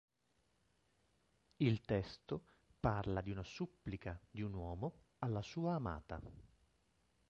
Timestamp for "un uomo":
4.41-5.09